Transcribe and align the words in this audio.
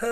پیارے 0.00 0.08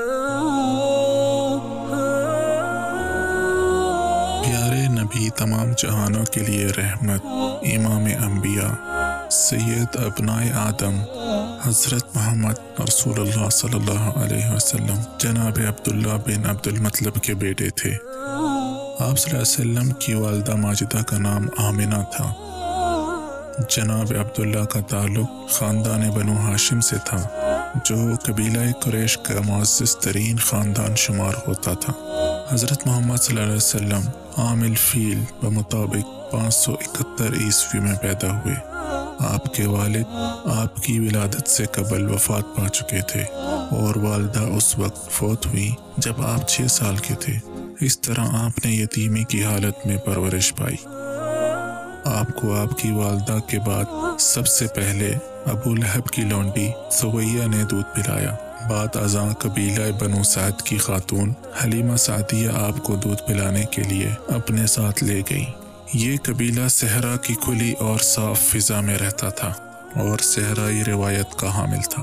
نبی 4.89 5.31
تمام 5.31 5.73
جہانوں 5.79 6.25
کے 6.25 6.41
لیے 6.41 6.67
رحمت، 6.67 7.27
امام 7.63 8.05
انبیاء، 8.25 9.29
سید 9.31 9.97
ابنائے 9.97 10.53
آدم، 10.53 11.03
حضرت 11.65 12.17
محمد 12.17 12.81
رسول 12.89 13.21
اللہ 13.21 13.49
صلی 13.49 13.75
اللہ 13.75 14.01
علیہ 14.01 14.51
وسلم، 14.57 15.01
جناب 15.19 15.59
عبداللہ 15.69 16.13
بن 16.27 16.47
عبد 16.51 16.67
المطلب 16.67 17.23
کے 17.23 17.35
بیٹے 17.35 17.71
تھے۔ 17.71 17.93
آپ 18.99 19.19
صلی 19.19 19.37
اللہ 19.37 19.43
علیہ 19.43 19.81
وسلم 19.81 19.91
کی 19.91 20.15
والدہ 20.15 20.55
ماجدہ 20.55 21.03
کا 21.03 21.19
نام 21.19 21.49
آمنہ 21.59 22.03
تھا۔ 22.17 22.33
جناب 23.69 24.13
عبداللہ 24.21 24.65
کا 24.65 24.81
تعلق 24.81 25.51
خاندان 25.51 26.11
بنو 26.11 26.33
ہاشم 26.33 26.81
سے 26.81 26.97
تھا۔ 27.05 27.29
جو 27.75 27.97
قبیلہ 28.23 28.73
قریش 28.81 29.19
کا 29.19 29.35
معزز 29.47 29.97
ترین 29.97 30.37
خاندان 30.37 30.97
شمار 30.97 31.33
ہوتا 31.49 31.75
تھا۔ 31.75 31.93
حضرت 32.51 32.87
محمد 32.87 33.17
صلی 33.17 33.37
اللہ 33.37 33.47
علیہ 33.47 33.57
وسلم 33.57 34.01
عامل 34.37 34.75
فیل 34.75 35.25
بمطابق 35.43 36.33
پانچ 36.33 36.55
سو 36.55 36.73
اکہتر 36.73 37.33
عیسوی 37.33 37.81
میں 37.81 37.95
پیدا 38.03 38.41
ہوئے۔ 38.41 38.55
آپ 39.19 39.55
کے 39.55 39.67
والد 39.67 40.05
آپ 40.45 40.77
کی 40.77 40.99
ولادت 40.99 41.49
سے 41.49 41.65
قبل 41.65 42.11
وفات 42.11 42.57
پا 42.57 42.69
چکے 42.69 43.01
تھے 43.09 43.25
اور 43.71 43.97
والدہ 43.97 44.41
اس 44.41 44.79
وقت 44.79 45.11
فوت 45.11 45.47
ہوئی 45.47 45.71
جب 45.97 46.23
آپ 46.23 46.49
چھ 46.49 46.71
سال 46.71 46.97
کے 46.97 47.15
تھے۔ 47.15 47.35
اس 47.81 48.01
طرح 48.01 48.25
آپ 48.33 48.65
نے 48.65 48.73
یتیمی 48.73 49.25
کی 49.25 49.45
حالت 49.45 49.87
میں 49.87 49.97
پرورش 49.97 50.55
پائی۔ 50.55 50.77
آپ 52.15 52.41
کو 52.41 52.55
آپ 52.55 52.79
کی 52.79 52.91
والدہ 52.91 53.39
کے 53.47 53.59
بعد 53.59 53.85
سب 54.19 54.47
سے 54.47 54.67
پہلے 54.67 55.15
ابو 55.47 55.75
لہب 55.75 56.07
کی 56.07 56.23
لونڈی 56.23 56.71
سویہ 56.93 57.47
نے 57.47 57.65
دودھ 57.65 57.95
پلایا۔ 57.95 58.37
بعد 58.71 58.97
ازاں 58.97 59.35
قبیلہ 59.35 59.93
بنو 60.01 60.23
سعد 60.23 60.63
کی 60.63 60.79
خاتون 60.79 61.33
حلیمہ 61.65 61.97
سعدیہ 61.97 62.49
آپ 62.49 62.85
کو 62.85 62.97
دودھ 62.97 63.23
پلانے 63.29 63.65
کے 63.65 63.83
لیے 63.83 64.09
اپنے 64.29 64.67
ساتھ 64.67 65.05
لے 65.05 65.23
گئی 65.31 65.45
یہ 65.95 66.17
قبیلہ 66.23 66.69
صحرا 66.69 67.17
کی 67.17 67.35
کھلی 67.35 67.73
اور 67.73 67.99
صاف 67.99 68.41
فضا 68.41 68.81
میں 68.81 68.99
رہتا 68.99 69.29
تھا 69.29 69.53
اور 69.97 70.19
صحرائی 70.19 70.83
روایت 70.87 71.39
کا 71.39 71.57
حامل 71.57 71.83
تھا۔ 71.91 72.03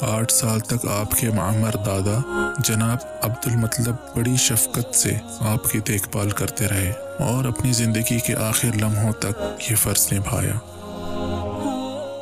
آٹھ 0.00 0.32
سال 0.32 0.60
تک 0.60 0.86
آپ 1.00 1.10
کے 1.20 1.30
معمر 1.30 1.70
دادا 1.86 2.52
جناب 2.58 2.96
عبد 3.22 3.46
المطلب 3.46 3.94
بڑی 4.16 4.36
شفقت 4.36 4.94
سے 4.94 5.16
آپ 5.40 5.70
کی 5.70 5.78
دیکھ 5.78 6.08
بھال 6.08 6.30
کرتے 6.30 6.68
رہے 6.68 6.92
اور 7.18 7.44
اپنی 7.44 7.72
زندگی 7.72 8.18
کے 8.18 8.34
آخر 8.34 8.68
لمحوں 8.80 9.12
تک 9.12 9.70
یہ 9.70 9.76
فرض 9.76 10.12
نبھایا۔ 10.12 10.58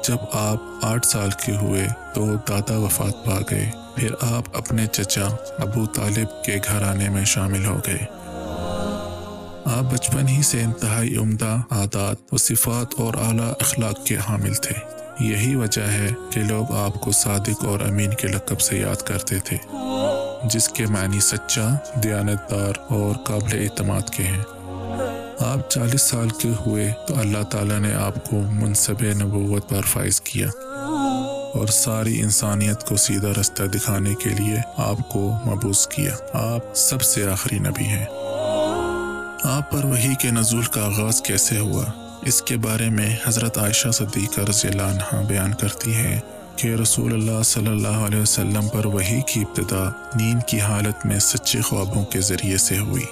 جب 0.09 0.17
آپ 0.33 0.63
آٹھ 0.83 1.07
سال 1.07 1.31
کے 1.31 1.57
ہوئے 1.57 1.89
تو 2.15 2.27
دادا 2.49 2.79
وفات 2.79 3.25
پا 3.25 3.39
گئے۔ 3.51 3.71
پھر 3.95 4.11
آپ 4.21 4.57
اپنے 4.57 4.87
چچا 4.87 5.29
ابو 5.59 5.87
طالب 5.87 6.45
کے 6.45 6.59
گھرانے 6.65 7.09
میں 7.09 7.25
شامل 7.25 7.65
ہو 7.65 7.81
گئے۔ 7.87 8.05
آپ 9.65 9.93
بچپن 9.93 10.29
ہی 10.29 10.43
سے 10.43 10.63
انتہائی 10.63 11.17
عمدہ 11.17 11.57
عادات 11.71 12.35
و 12.35 12.37
صفات 12.37 12.95
اور 12.99 13.15
اعلیٰ 13.15 13.51
اخلاق 13.61 14.07
کے 14.07 14.17
حامل 14.17 14.55
تھے۔ 14.55 14.96
یہی 15.21 15.55
وجہ 15.55 15.83
ہے 15.83 16.09
کہ 16.31 16.41
لوگ 16.41 16.73
آپ 16.73 17.01
کو 17.01 17.13
صادق 17.13 17.65
اور 17.65 17.81
امین 17.81 18.15
کے 18.15 18.29
لقب 18.29 18.61
سے 18.61 18.79
یاد 18.79 19.03
کرتے 19.03 19.39
تھے، 19.39 19.57
جس 20.45 20.69
کے 20.69 20.87
معنی 20.87 21.21
سچا 21.21 21.69
دیانت 22.05 22.51
دار 22.51 22.73
اور 22.89 23.17
قابل 23.25 23.59
اعتماد 23.59 24.11
کے 24.11 24.23
ہیں۔ 24.23 24.43
آپ 25.39 25.71
چالیس 25.71 26.03
سال 26.03 26.29
کے 26.29 26.53
ہوئے 26.67 26.93
تو 27.07 27.19
اللہ 27.19 27.43
تعالیٰ 27.43 27.79
نے 27.79 27.95
آپ 27.95 28.15
کو 28.31 28.37
منصب 28.37 29.03
نبوت 29.03 29.69
پر 29.69 29.83
فائز 29.83 30.21
کیا۔ 30.21 30.47
اور 31.55 31.67
ساری 31.67 32.21
انسانیت 32.21 32.85
کو 32.85 32.97
سیدھا 32.97 33.41
رستہ 33.41 33.63
دکھانے 33.63 34.15
کے 34.15 34.31
لیے 34.31 34.57
آپ 34.77 35.09
کو 35.09 35.33
مبوس 35.47 35.87
کیا۔ 35.87 36.17
آپ 36.33 36.77
سب 36.77 37.03
سے 37.03 37.25
آخری 37.25 37.59
نبی 37.59 37.85
ہیں۔ 37.85 38.07
آپ 39.43 39.71
پر 39.71 39.85
وہی 39.85 40.15
کے 40.15 40.31
نزول 40.31 40.63
کا 40.63 40.85
آغاز 40.85 41.23
کیسے 41.23 41.59
ہوا؟ 41.59 42.06
اس 42.27 42.43
کے 42.43 42.57
بارے 42.57 42.91
میں 42.91 43.17
حضرت 43.27 43.59
عائشہ 43.59 43.91
صدیقہ 43.91 44.41
رضی 44.41 44.69
اللہ 44.69 44.83
عنہ 44.83 45.27
بیان 45.27 45.55
کرتی 45.55 45.95
ہے 45.95 46.21
کہ 46.57 46.69
رسول 46.69 47.13
اللہ 47.13 47.43
صلی 47.43 47.67
اللہ 47.67 47.99
علیہ 48.07 48.21
وسلم 48.21 48.69
پر 48.69 48.87
وہی 48.87 49.21
کی 49.27 49.41
ابتدا 49.41 49.91
نیند 50.15 50.43
کی 50.43 50.61
حالت 50.61 51.07
میں 51.07 51.19
سچے 51.19 51.61
خوابوں 51.61 52.05
کے 52.05 52.21
ذریعے 52.21 52.57
سے 52.57 52.79
ہوئی۔ 52.79 53.05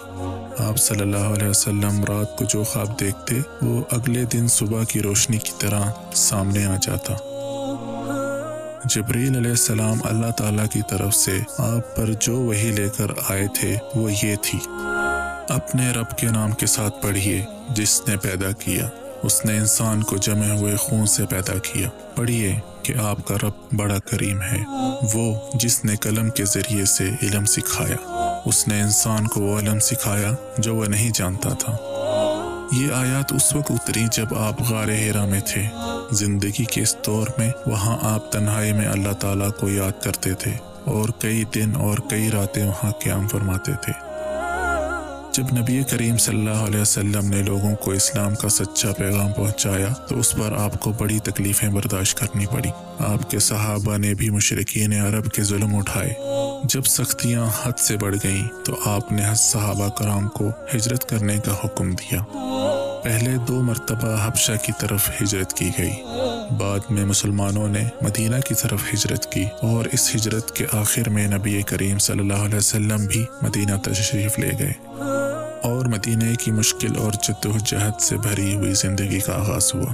آپ 0.59 0.79
صلی 0.79 1.01
اللہ 1.01 1.17
علیہ 1.17 1.49
وسلم 1.49 2.05
رات 2.05 2.39
کو 2.39 2.45
جو 2.45 2.65
خواب 2.65 3.01
دیکھتے، 3.01 3.35
وہ 3.63 3.83
اگلے 3.91 4.25
دن 4.25 4.49
صبح 4.49 4.85
کی 4.85 5.03
روشنی 5.03 5.39
کی 5.39 5.53
طرح 5.59 5.91
سامنے 6.15 6.65
آ 6.65 6.77
جاتا۔ 6.83 7.15
جبریل 8.85 9.37
علیہ 9.37 9.51
السلام 9.51 9.99
اللہ 10.05 10.31
تعالیٰ 10.31 10.67
کی 10.73 10.81
طرف 10.91 11.15
سے 11.15 11.39
آپ 11.59 11.97
پر 11.97 12.11
جو 12.21 12.37
وہی 12.37 12.73
لے 12.73 12.89
کر 12.97 13.07
آئے 13.29 13.47
تھے، 13.55 13.77
وہ 13.95 14.13
یہ 14.13 14.35
تھی، 14.43 14.59
اپنے 15.49 15.91
رب 15.91 16.19
کے 16.19 16.27
نام 16.27 16.53
کے 16.53 16.67
ساتھ 16.67 17.03
پڑھیے، 17.03 17.45
جس 17.71 18.03
نے 18.09 18.17
پیدا 18.17 18.51
کیا۔ 18.51 18.89
اس 19.23 19.45
نے 19.45 19.59
انسان 19.59 20.03
کو 20.03 20.17
جمے 20.17 20.51
ہوئے 20.51 20.77
خون 20.77 21.07
سے 21.07 21.27
پیدا 21.27 21.59
کیا۔ 21.59 21.89
پڑھیے 22.15 22.57
کہ 22.83 22.95
آپ 23.03 23.27
کا 23.27 23.35
رب 23.43 23.77
بڑا 23.77 23.99
کریم 23.99 24.43
ہے۔ 24.43 24.65
وہ 25.15 25.41
جس 25.55 25.85
نے 25.85 25.97
قلم 25.97 26.31
کے 26.31 26.45
ذریعے 26.45 26.85
سے 26.85 27.11
علم 27.23 27.45
سکھایا۔ 27.45 27.97
اس 28.45 28.69
نے 28.69 28.81
انسان 28.81 29.27
کو 29.27 29.41
وہ 29.41 29.59
علم 29.59 29.79
سکھایا 29.79 30.31
جو 30.59 30.77
وہ 30.77 30.85
نہیں 30.85 31.11
جانتا 31.15 31.49
تھا۔ 31.49 31.77
یہ 32.73 32.93
آیات 32.93 33.33
اس 33.33 33.55
وقت 33.55 33.71
اتری 33.71 34.05
جب 34.13 34.35
آپ 34.39 34.63
غار 34.71 34.89
ہیرا 34.89 35.25
میں 35.25 35.41
تھے۔ 35.41 35.63
زندگی 36.13 36.65
کے 36.65 36.83
اس 36.83 36.97
دور 37.07 37.27
میں 37.39 37.51
وہاں 37.67 37.99
آپ 38.03 38.33
تنہائی 38.33 38.73
میں 38.73 38.87
اللہ 38.87 39.13
تعالیٰ 39.13 39.51
کو 39.61 39.69
یاد 39.69 40.03
کرتے 40.03 40.35
تھے 40.35 40.53
اور 40.85 41.09
کئی 41.19 41.45
دن 41.55 41.73
اور 41.77 41.99
کئی 42.11 42.31
راتیں 42.31 42.67
وہاں 42.67 42.91
قیام 42.91 43.29
فرماتے 43.29 43.73
تھے۔ 43.83 44.04
جب 45.37 45.59
نبی 45.59 45.83
کریم 45.91 46.17
صلی 46.17 46.39
اللہ 46.39 46.65
علیہ 46.65 46.81
وسلم 46.81 47.31
نے 47.31 47.43
لوگوں 47.43 47.77
کو 47.77 47.91
اسلام 47.91 48.35
کا 48.35 48.49
سچا 48.49 48.93
پیغام 48.93 49.33
پہنچایا 49.33 49.89
تو 50.09 50.19
اس 50.19 50.33
پر 50.33 50.53
آپ 50.53 50.81
کو 50.81 50.93
بڑی 50.93 51.19
تکلیفیں 51.19 51.69
برداشت 51.69 52.19
کرنی 52.19 52.47
پڑی۔ 52.47 52.71
آپ 52.99 53.31
کے 53.31 53.39
صحابہ 53.39 53.97
نے 53.97 54.15
بھی 54.15 54.31
مشرقین 54.31 54.93
عرب 54.93 55.31
کے 55.31 55.43
ظلم 55.43 55.77
اٹھائے۔ 55.77 56.15
جب 56.65 56.83
سختیاں 56.83 57.47
حد 57.63 57.79
سے 57.79 57.97
بڑھ 57.97 58.17
گئیں 58.25 58.49
تو 58.65 58.77
آپ 58.85 59.13
نے 59.13 59.23
صحابہ 59.37 59.89
کرام 59.89 60.29
کو 60.29 60.49
ہجرت 60.75 61.09
کرنے 61.09 61.37
کا 61.45 61.53
حکم 61.65 61.93
دیا۔ 61.93 62.23
پہلے 63.05 63.31
دو 63.49 63.63
مرتبہ 63.63 64.27
حبشہ 64.27 64.53
کی 64.63 64.73
طرف 64.79 65.11
ہجرت 65.23 65.53
کی 65.53 65.71
گئی۔ 65.79 65.95
بعد 66.59 66.91
میں 66.91 67.05
مسلمانوں 67.05 67.69
نے 67.69 67.85
مدینہ 68.03 68.37
کی 68.49 68.55
طرف 68.55 68.81
ہجرت 68.95 69.33
کی 69.33 69.45
اور 69.63 69.85
اس 69.93 70.17
ہجرت 70.17 70.57
کے 70.57 70.67
آخر 70.73 71.09
میں 71.09 71.27
نبی 71.27 71.63
کریم 71.63 71.99
صلی 71.99 72.19
اللہ 72.19 72.45
علیہ 72.45 72.57
وسلم 72.57 73.07
بھی 73.07 73.25
مدینہ 73.43 73.77
تشریف 73.83 74.39
لے 74.39 74.51
گئے۔ 74.59 74.73
اور 75.65 75.85
مدینہ 75.85 76.35
کی 76.35 76.51
مشکل 76.51 76.97
اور 76.97 77.13
جدوجہد 77.13 78.01
سے 78.01 78.17
بھری 78.17 78.55
ہوئی 78.55 78.73
زندگی 78.73 79.21
کا 79.21 79.35
آغاز 79.35 79.75
ہوا۔ 79.75 79.93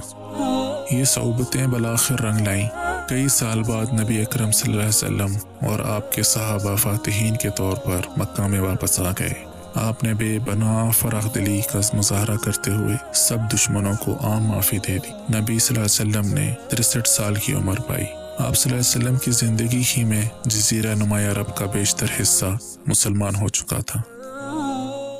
یہ 0.91 1.03
صعوبتیں 1.03 1.67
بلاخر 1.67 2.21
رنگ 2.21 2.39
لائیں۔ 2.39 2.67
کئی 3.09 3.27
سال 3.27 3.63
بعد 3.63 4.01
نبی 4.01 4.21
اکرم 4.21 4.51
صلی 4.51 4.71
اللہ 4.71 4.81
علیہ 4.81 5.25
وسلم 5.27 5.37
اور 5.67 5.79
آپ 5.79 6.11
کے 6.11 6.23
صحابہ 6.23 6.75
فاتحین 6.75 7.37
کے 7.37 7.49
طور 7.49 7.77
پر 7.77 7.99
مکہ 8.17 8.47
میں 8.47 8.59
واپس 8.59 8.99
آ 8.99 9.11
گئے۔ 9.19 9.33
آپ 9.75 10.03
نے 10.03 10.13
بے 10.13 10.39
بنا 10.39 10.89
فراغ 10.89 11.27
دلی 11.35 11.61
کا 11.71 11.79
مظاہرہ 11.93 12.35
کرتے 12.35 12.71
ہوئے 12.71 12.95
سب 13.13 13.37
دشمنوں 13.53 13.93
کو 14.05 14.31
عام 14.31 14.43
معافی 14.43 14.77
دے 14.77 14.97
دی۔ 14.97 15.39
نبی 15.39 15.59
صلی 15.59 15.79
اللہ 15.79 15.87
علیہ 15.99 16.19
وسلم 16.19 16.33
نے 16.33 16.53
ترسٹھ 16.69 17.09
سال 17.09 17.35
کی 17.35 17.53
عمر 17.53 17.79
پائی۔ 17.79 18.05
آپ 18.37 18.57
صلی 18.57 18.73
اللہ 18.73 18.81
علیہ 18.81 19.05
وسلم 19.05 19.15
کی 19.15 19.31
زندگی 19.31 19.83
ہی 19.97 20.03
میں 20.03 20.21
جزیرہ 20.45 20.95
نمایاں 20.95 21.31
عرب 21.31 21.55
کا 21.55 21.65
بیشتر 21.65 22.07
حصہ 22.21 22.45
مسلمان 22.87 23.35
ہو 23.35 23.49
چکا 23.49 23.77
تھا۔ 23.87 24.01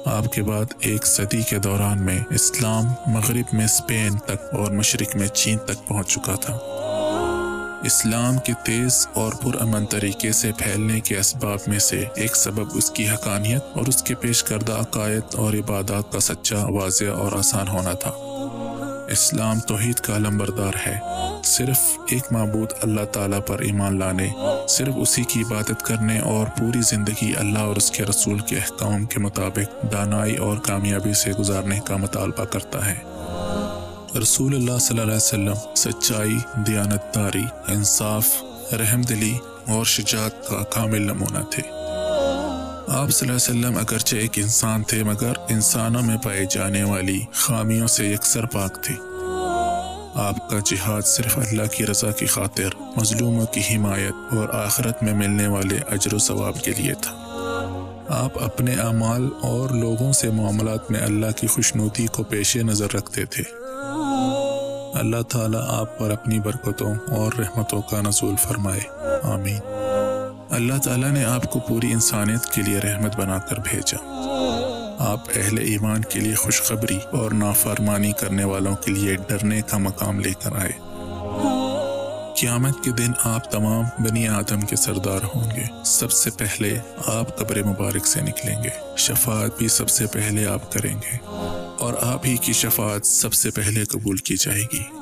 آپ 0.05 0.33
کے 0.33 0.43
بعد 0.43 0.65
ایک 0.79 1.07
صدی 1.07 1.41
کے 1.41 1.59
دوران 1.59 2.05
میں 2.05 2.19
اسلام 2.29 2.83
مغرب 3.07 3.53
میں 3.53 3.65
اسپین 3.65 4.17
تک 4.17 4.55
اور 4.55 4.71
مشرق 4.71 5.15
میں 5.15 5.27
چین 5.27 5.57
تک 5.57 5.87
پہنچ 5.87 6.07
چکا 6.07 6.35
تھا۔ 6.35 6.53
اسلام 7.83 8.37
کے 8.37 8.53
تیز 8.65 9.07
اور 9.13 9.33
پرامن 9.33 9.85
طریقے 9.85 10.31
سے 10.31 10.51
پھیلنے 10.57 10.99
کے 10.99 11.19
اسباب 11.19 11.59
میں 11.67 11.79
سے 11.79 12.05
ایک 12.15 12.35
سبب 12.35 12.65
اس 12.73 12.91
کی 12.91 13.09
حقانیت 13.09 13.61
اور 13.73 13.85
اس 13.87 14.03
کے 14.03 14.15
پیش 14.15 14.43
کردہ 14.43 14.71
عقائد 14.71 15.35
اور 15.35 15.53
عبادات 15.53 16.11
کا 16.11 16.19
سچا، 16.19 16.65
واضح 16.65 17.05
اور 17.05 17.31
آسان 17.31 17.67
ہونا 17.67 17.93
تھا۔ 17.93 18.30
اسلام 19.11 19.59
توحید 19.59 19.95
کا 19.95 20.17
لمبردار 20.17 20.73
ہے۔ 20.87 20.99
صرف 21.43 21.79
ایک 22.11 22.23
معبود 22.31 22.71
اللہ 22.83 23.05
تعالیٰ 23.05 23.39
پر 23.47 23.59
ایمان 23.59 23.99
لانے، 23.99 24.29
صرف 24.69 24.93
اسی 24.97 25.23
کی 25.23 25.41
عبادت 25.41 25.83
کرنے 25.83 26.19
اور 26.19 26.47
پوری 26.47 26.81
زندگی 26.81 27.33
اللہ 27.35 27.59
اور 27.59 27.75
اس 27.75 27.91
کے 27.91 28.03
رسول 28.03 28.39
کے 28.39 28.55
احکام 28.55 29.05
کے 29.05 29.19
مطابق 29.19 29.91
دانائی 29.91 30.35
اور 30.35 30.57
کامیابی 30.57 31.13
سے 31.13 31.31
گزارنے 31.31 31.79
کا 31.85 31.97
مطالبہ 31.97 32.45
کرتا 32.45 32.85
ہے۔ 32.85 32.99
رسول 34.19 34.55
اللہ 34.55 34.77
صلی 34.77 34.99
اللہ 34.99 35.01
علیہ 35.01 35.15
وسلم 35.15 35.75
سچائی 35.75 36.37
دیانت 36.67 37.15
داری 37.15 37.45
انصاف، 37.67 38.27
رحم 38.73 39.01
دلی 39.01 39.37
اور 39.67 39.85
شجاعت 39.85 40.47
کا 40.47 40.63
کامل 40.63 41.01
نمونہ 41.01 41.43
تھے۔ 41.51 41.80
آپ 42.87 43.09
صلی 43.09 43.29
اللہ 43.29 43.49
علیہ 43.49 43.65
وسلم 43.65 43.77
اگرچہ 43.77 44.15
ایک 44.15 44.31
انسان 44.35 44.83
تھے، 44.83 45.03
مگر 45.03 45.33
انسانوں 45.49 46.01
میں 46.01 46.17
پائے 46.17 46.45
جانے 46.49 46.83
والی 46.83 47.19
خامیوں 47.33 47.87
سے 47.87 48.07
یکسر 48.07 48.45
پاک 48.45 48.83
تھے۔ 48.83 48.95
آپ 50.15 50.49
کا 50.49 50.59
جہاد 50.65 51.01
صرف 51.01 51.37
اللہ 51.37 51.61
کی 51.77 51.85
رضا 51.87 52.11
کی 52.11 52.25
خاطر، 52.25 52.81
مظلوموں 52.97 53.45
کی 53.45 53.61
حمایت 53.75 54.33
اور 54.33 54.49
آخرت 54.49 55.03
میں 55.03 55.13
ملنے 55.13 55.47
والے 55.47 55.77
اجر 55.89 56.13
و 56.13 56.17
ثواب 56.17 56.61
کے 56.63 56.71
لیے 56.77 56.93
تھا۔ 56.93 57.11
آپ 58.09 58.43
اپنے 58.43 58.73
اعمال 58.73 59.29
اور 59.41 59.69
لوگوں 59.69 60.13
سے 60.13 60.29
معاملات 60.29 60.91
میں 60.91 60.99
اللہ 60.99 61.31
کی 61.35 61.47
خوشنودی 61.47 62.07
کو 62.07 62.23
پیش 62.23 62.57
نظر 62.57 62.95
رکھتے 62.95 63.25
تھے۔ 63.25 63.43
اللہ 64.99 65.21
تعالیٰ 65.21 65.61
آپ 65.67 65.99
پر 65.99 66.11
اپنی 66.11 66.39
برکتوں 66.39 66.95
اور 67.07 67.33
رحمتوں 67.39 67.81
کا 67.81 68.01
نزول 68.01 68.35
فرمائے۔ 68.35 68.81
آمین۔ 69.23 69.90
اللہ 70.51 70.77
تعالیٰ 70.77 71.09
نے 71.09 71.23
آپ 71.23 71.51
کو 71.51 71.59
پوری 71.59 71.91
انسانیت 71.91 72.45
کے 72.45 72.61
لیے 72.61 72.77
رحمت 72.77 73.15
بنا 73.15 73.37
کر 73.37 73.55
بھیجا۔ 73.57 73.97
آپ 74.97 75.19
اہل 75.35 75.57
ایمان 75.57 76.01
کے 76.01 76.19
لیے 76.19 76.35
خوشخبری 76.35 76.99
اور 77.11 77.31
نافرمانی 77.31 78.11
کرنے 78.11 78.43
والوں 78.43 78.75
کے 78.75 78.91
لیے 78.91 79.15
ڈرنے 79.15 79.61
کا 79.61 79.77
مقام 79.77 80.19
لے 80.19 80.31
کر 80.43 80.55
آئے۔ 80.55 80.71
قیامت 82.39 82.83
کے 82.83 82.91
دن 82.91 83.11
آپ 83.23 83.51
تمام 83.51 83.83
بنی 83.99 84.27
آدم 84.27 84.61
کے 84.61 84.75
سردار 84.75 85.19
ہوں 85.35 85.51
گے۔ 85.51 85.63
سب 85.85 86.11
سے 86.11 86.29
پہلے 86.37 86.79
آپ 87.05 87.37
قبر 87.37 87.63
مبارک 87.63 88.07
سے 88.07 88.21
نکلیں 88.21 88.63
گے۔ 88.63 88.69
شفاعت 88.97 89.57
بھی 89.57 89.67
سب 89.67 89.89
سے 89.89 90.07
پہلے 90.07 90.45
آپ 90.45 90.71
کریں 90.71 90.95
گے۔ 90.95 91.17
اور 91.79 91.93
آپ 92.01 92.25
ہی 92.25 92.37
کی 92.37 92.53
شفاعت 92.53 93.05
سب 93.05 93.33
سے 93.33 93.51
پہلے 93.51 93.83
قبول 93.83 94.17
کی 94.17 94.35
جائے 94.39 94.63
گی۔ 94.73 95.00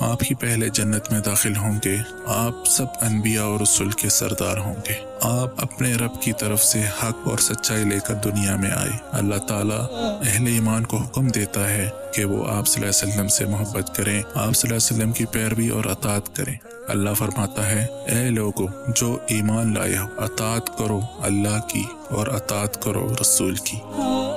آپ 0.00 0.22
ہی 0.22 0.34
پہلے 0.34 0.68
جنت 0.68 1.12
میں 1.12 1.20
داخل 1.20 1.56
ہوں 1.56 1.78
گے۔ 1.84 1.96
آپ 2.26 2.66
سب 2.66 2.84
انبیاء 3.00 3.42
اور 3.42 3.60
رسول 3.60 3.90
کے 3.90 4.08
سردار 4.08 4.56
ہوں 4.56 4.74
گے۔ 4.74 4.94
آپ 5.22 5.48
اپنے 5.56 5.94
رب 5.94 6.22
کی 6.22 6.32
طرف 6.32 6.64
سے 6.64 6.82
حق 7.02 7.28
اور 7.28 7.38
سچائی 7.38 7.84
لے 7.84 7.98
کر 8.04 8.14
دنیا 8.14 8.56
میں 8.56 8.70
آئے۔ 8.70 8.90
اللہ 9.12 9.34
تعالیٰ 9.34 9.86
اہل 10.26 10.46
ایمان 10.46 10.84
کو 10.84 10.96
حکم 10.96 11.28
دیتا 11.28 11.70
ہے 11.70 11.90
کہ 12.14 12.24
وہ 12.24 12.48
آپ 12.50 12.66
صلی 12.66 12.82
اللہ 12.82 13.02
علیہ 13.02 13.12
وسلم 13.12 13.28
سے 13.28 13.44
محبت 13.44 13.96
کریں، 13.96 14.22
آپ 14.34 14.52
صلی 14.54 14.70
اللہ 14.70 14.76
علیہ 14.76 14.76
وسلم 14.76 15.12
کی 15.12 15.24
پیروی 15.24 15.68
اور 15.68 15.84
اطاعت 15.84 16.36
کریں۔ 16.36 16.54
اللہ 16.88 17.14
فرماتا 17.14 17.68
ہے، 17.70 17.86
اے 18.06 18.30
لوگو، 18.30 18.66
جو 18.96 19.18
ایمان 19.26 19.74
لائے 19.74 19.96
ہو، 19.96 20.20
اطاعت 20.20 20.78
کرو 20.78 21.00
اللہ 21.22 21.60
کی 21.68 21.84
اور 22.10 22.26
اطاعت 22.26 22.82
کرو 22.82 23.14
رسول 23.20 23.56
کی۔ 23.56 23.76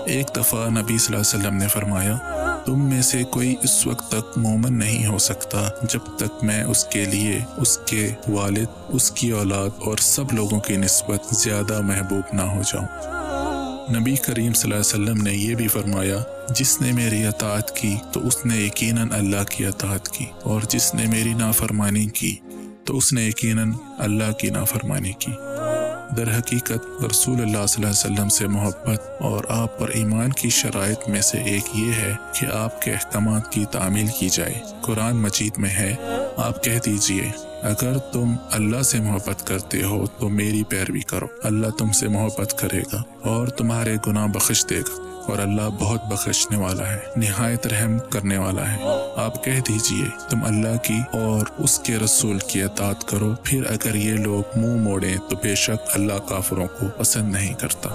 ایک 0.05 0.27
دفعہ 0.35 0.69
نبی 0.69 0.97
صلی 0.97 1.15
اللہ 1.15 1.29
علیہ 1.29 1.39
وسلم 1.39 1.55
نے 1.55 1.67
فرمایا 1.67 2.17
تم 2.65 2.89
میں 2.89 3.01
سے 3.01 3.23
کوئی 3.23 3.55
اس 3.63 3.87
وقت 3.87 4.07
تک 4.09 4.37
مومن 4.37 4.77
نہیں 4.79 5.05
ہو 5.05 5.17
سکتا 5.17 5.69
جب 5.81 5.99
تک 6.17 6.43
میں 6.43 6.63
اس 6.63 6.83
کے 6.85 7.05
لیے، 7.05 7.39
اس 7.57 7.77
کے 7.77 8.09
والد، 8.29 8.65
اس 8.89 9.11
کی 9.11 9.29
اولاد 9.31 9.69
اور 9.79 9.97
سب 9.97 10.33
لوگوں 10.33 10.59
کی 10.59 10.77
نسبت 10.77 11.33
زیادہ 11.35 11.81
محبوب 11.81 12.33
نہ 12.33 12.41
ہو 12.41 12.61
جاؤں۔ 12.61 12.87
نبی 13.95 14.15
کریم 14.15 14.53
صلی 14.53 14.71
اللہ 14.71 14.83
علیہ 14.83 15.03
وسلم 15.03 15.21
نے 15.23 15.33
یہ 15.33 15.55
بھی 15.55 15.67
فرمایا، 15.67 16.17
جس 16.55 16.79
نے 16.81 16.91
میری 16.91 17.25
اطاعت 17.25 17.75
کی 17.75 17.95
تو 18.13 18.27
اس 18.27 18.45
نے 18.45 18.57
یقیناً 18.57 19.11
اللہ 19.11 19.43
کی 19.49 19.65
اطاعت 19.65 20.09
کی، 20.09 20.25
اور 20.43 20.61
جس 20.69 20.93
نے 20.93 21.05
میری 21.07 21.33
نافرمانی 21.33 22.05
کی 22.05 22.35
تو 22.85 22.97
اس 22.97 23.13
نے 23.13 23.23
یقیناً 23.23 23.71
اللہ 23.97 24.31
کی 24.31 24.49
نافرمانی 24.49 25.13
کی۔ 25.13 25.31
در 26.17 26.37
حقیقت 26.37 27.05
رسول 27.09 27.41
اللہ 27.41 27.65
صلی 27.65 27.85
اللہ 27.85 28.05
علیہ 28.05 28.13
وسلم 28.13 28.29
سے 28.29 28.47
محبت 28.47 29.01
اور 29.19 29.43
آپ 29.49 29.79
پر 29.79 29.89
ایمان 29.89 30.29
کی 30.29 30.49
شرائط 30.49 31.09
میں 31.09 31.21
سے 31.21 31.37
ایک 31.37 31.63
یہ 31.73 31.93
ہے 31.93 32.13
کہ 32.39 32.45
آپ 32.45 32.81
کے 32.81 32.91
احکامات 32.91 33.51
کی 33.51 33.65
تعمیل 33.71 34.07
کی 34.19 34.29
جائے۔ 34.29 34.53
قرآن 34.81 35.15
مجید 35.15 35.51
میں 35.57 35.69
ہے، 35.69 35.95
آپ 36.37 36.63
کہہ 36.63 36.79
دیجیے، 36.85 37.31
اگر 37.61 37.97
تم 37.97 38.35
اللہ 38.51 38.81
سے 38.81 38.99
محبت 38.99 39.47
کرتے 39.47 39.83
ہو 39.83 40.05
تو 40.07 40.29
میری 40.29 40.63
پیروی 40.63 41.01
کرو۔ 41.01 41.27
اللہ 41.43 41.67
تم 41.67 41.91
سے 41.91 42.07
محبت 42.07 42.59
کرے 42.59 42.81
گا 42.93 43.03
اور 43.21 43.47
تمہارے 43.47 43.95
گناہ 44.07 44.27
بخش 44.27 44.65
دے 44.69 44.79
گا۔ 44.79 45.10
اور 45.27 45.39
اللہ 45.39 45.69
بہت 45.79 46.05
بخشنے 46.05 46.57
والا 46.57 46.87
ہے، 46.87 46.99
نہایت 47.15 47.67
رحم 47.67 47.99
کرنے 47.99 48.37
والا 48.37 48.71
ہے۔ 48.71 48.77
آپ 49.15 49.43
کہہ 49.43 49.59
دیجیے، 49.67 50.05
تم 50.29 50.45
اللہ 50.45 50.77
کی 50.83 50.99
اور 51.11 51.45
اس 51.57 51.79
کے 51.79 51.97
رسول 51.97 52.39
کی 52.39 52.63
اطاعت 52.63 53.07
کرو۔ 53.07 53.33
پھر 53.43 53.63
اگر 53.65 53.95
یہ 53.95 54.13
لوگ 54.13 54.59
منہ 54.59 54.81
موڑیں 54.81 55.17
تو 55.29 55.35
بے 55.43 55.55
شک 55.55 55.89
اللہ 55.93 56.17
کافروں 56.27 56.67
کو 56.67 56.85
پسند 56.97 57.31
نہیں 57.31 57.53
کرتا۔ 57.53 57.89